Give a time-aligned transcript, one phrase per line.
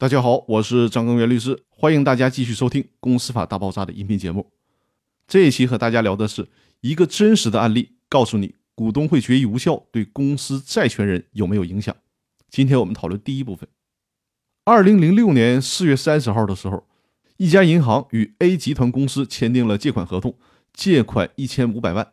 [0.00, 4.50] 大家好，我是张根源律师，欢迎大家继续收听《公司法大爆炸》的音频节目。
[5.28, 6.48] 这一期和大家聊的是
[6.80, 11.94] 一个真实的案例，告诉你股东会决议无效对公司债权人有没有影响。
[12.48, 13.68] 今天我们讨论第一部分。
[14.64, 16.86] 二零零六年四月三十号的时候，
[17.36, 20.34] 一家银行与 A 集团公司签订了借款合同，
[20.72, 22.12] 借款一千五百万，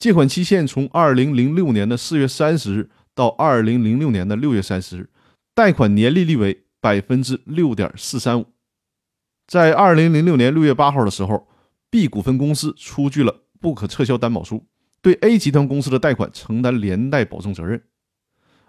[0.00, 5.10] 借款期限从二零零六年的四月三十日到二零零六年的六月三十日，
[5.54, 6.64] 贷款年利率为。
[6.80, 8.46] 百分之六点四三五，
[9.46, 11.48] 在二零零六年六月八号的时候
[11.90, 14.64] ，B 股份公司出具了不可撤销担保书，
[15.02, 17.82] 对 A 集团公司的贷款承担连带保证责任。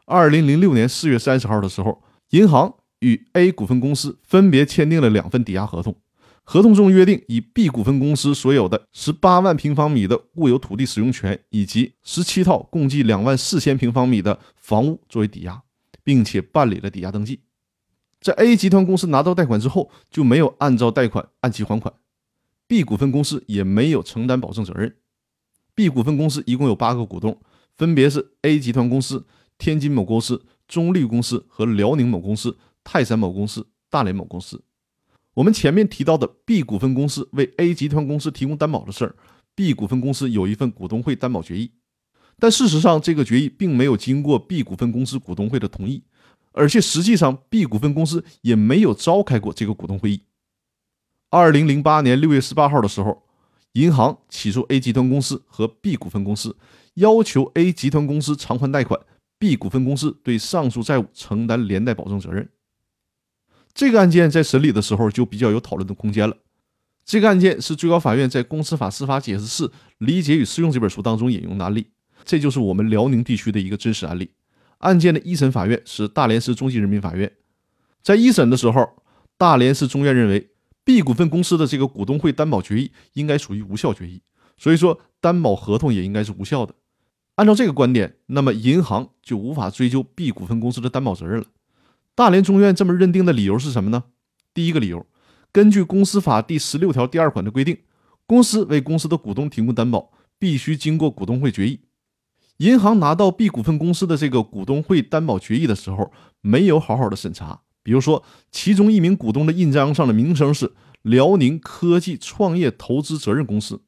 [0.05, 5.95] 二零零六年四月三十号的时候，银行与 A 股份公司分别签订了两份抵押合同，
[6.43, 15.63] 合同中约定以 B 股份公司所有的十八万平方米的固有土地使用权以及十七套共计两万四千平方米的房屋作为抵押，
[16.03, 17.39] 并且办理了抵押登记。
[18.21, 21.91] 在 A 集团公司拿到贷款之后，就没有按照贷款按期还款
[22.67, 24.95] ，B 股份公司也没有承担保证责任。
[25.73, 27.41] B 股份公司一共有八个股东，
[27.75, 29.25] 分别是 A 集团公司、
[29.57, 34.61] 天津某公司、中立公司和辽宁某公司、泰山某公司、大连某公司。
[35.33, 39.15] 我们前面提到的 B 股份公司为 A 集团公司提供担保的事儿
[39.55, 41.71] ，B 股份公司有一份股东会担保决议，
[42.37, 46.03] 但事实上这个决议并没有经过 B 股份公司股东会的同意。
[46.53, 50.23] 而且实际上，B 股份公司也没有召开过这个股东会议。
[51.29, 53.23] 二零零八年六月十八号的时候，
[53.73, 56.57] 银行起诉 A 集团公司和 B 股份公司，
[56.95, 58.99] 要求 A 集团公司偿还贷款
[59.39, 62.49] ，B 股份公司对上述债务承担连带保证责任。
[63.73, 66.35] 这个案件在审理的时候就比较有讨论的空间了。
[67.05, 71.87] 这个案件是最高法院在《公司法司法解释四理解与适用》这本书当中引用的案例，
[72.25, 74.29] 这就是我们辽宁地区的一个真实案例。
[74.81, 77.31] 案件的一审法院是大连市中级人民法院，
[78.03, 78.87] 在一审的时候，
[79.37, 80.51] 大连市中院认为
[80.83, 84.21] B 股份公司的这个股东会担保决议应该属于无效决议，
[84.57, 86.75] 所以说担保合同也应该是无效的。
[87.35, 91.45] 按照这个观点，那么银行就无法追究 B 股份公司的担保责任了。
[92.13, 94.03] 大连中院这么认定的理由是什么呢？
[94.53, 95.05] 第一个理由，
[95.51, 97.77] 根据公司法第十六条第二款的规定，
[98.25, 101.79] 公司为公司的股东提供担保，必须经过股东会决议。
[102.61, 106.11] 银行拿到 B 股份公司的这个股东会担保决议的时候，
[106.41, 107.59] 没有好好的审查。
[107.81, 113.81] 比如说，其中一名股东的印章上的名称是辽宁科技创业投资责任公司。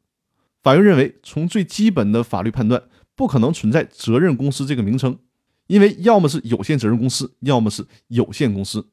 [0.63, 2.81] 法院认为，从最基本的法律判断，
[3.15, 5.19] 不可能存在责任公司这个名称，
[5.67, 8.87] 因为要么是有限责任公司，要么是有限公司。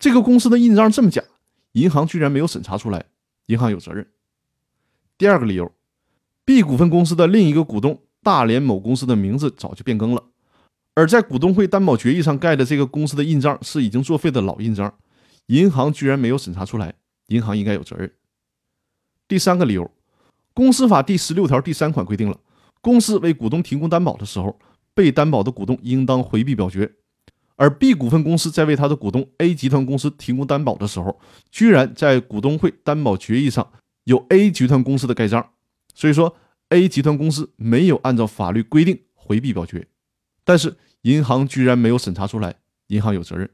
[0.00, 1.22] 这个公司的印章这么假，
[1.74, 3.04] 银行居然没有审查出来，
[3.46, 4.08] 银行有责任。
[5.16, 5.70] 第二个理由
[6.44, 8.02] ，B 股份公司的另一个股东。
[8.26, 10.20] 大连某公司的名字早就变更了，
[10.94, 14.92] 而在股东会担保决议上盖的这个公司的印章是已经作废的老印章，
[15.46, 16.92] 银行居然没有审查出来，
[17.28, 18.10] 银行应该有责任。
[19.28, 19.88] 第三个理由，
[20.52, 22.36] 公司法第十六条第三款规定了，
[22.80, 24.58] 公司为股东提供担保的时候，
[24.92, 26.94] 被担保的股东应当回避表决，
[27.54, 31.20] 而 B 股份公司在为他的股东 A 集团公司提供担保的时候，
[31.52, 33.70] 居然在股东会担保决议上
[34.02, 35.50] 有 A 集团公司的盖章，
[35.94, 36.34] 所以说。
[36.70, 39.86] A 集团公司没有按照法律规定回避表决，
[40.42, 42.56] 但是银行居然没有审查出来，
[42.88, 43.48] 银行有责任。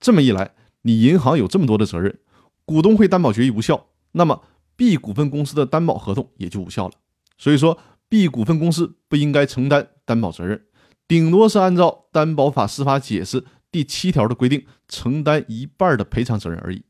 [0.00, 2.18] 这么一来，你银行有这么多的责任，
[2.64, 4.42] 股东会担保决议无效，那么
[4.74, 6.94] B 股份公司的担保合同也就无效了。
[7.38, 7.78] 所以说
[8.08, 10.66] ，B 股份公司不应该承担担保责任，
[11.06, 16.82] 顶多是按照担保法司法解释第七条的规定，承担一半的赔偿责任而已。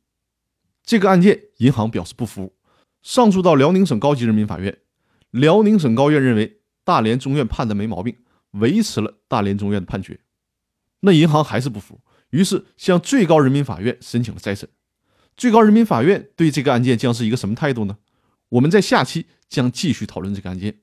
[0.82, 2.54] 这个案件，银行表示不服，
[3.02, 4.78] 上诉到辽宁省高级人民法院。
[5.30, 8.16] 辽宁省高院认为大连中院判的没毛病，
[8.52, 10.20] 维持了大连中院的判决。
[11.00, 14.68] 那银行还是不服，于是向最高人民法院申请了再审。
[15.36, 17.98] 最高人民法院对这个案件将是一个什么态度呢？
[18.50, 20.80] 我们在下期将继续讨论这个案件。